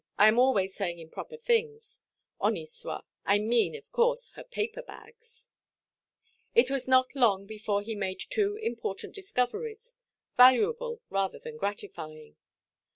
[0.17, 2.01] I am always saying improper things;
[2.39, 5.51] honi soit—I mean, of course, her paper bags—it
[6.71, 9.93] was not long before he made two important discoveries,
[10.35, 12.35] valuable rather than gratifying.